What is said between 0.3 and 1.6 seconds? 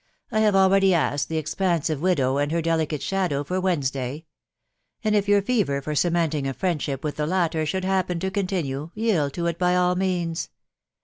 I have already asked the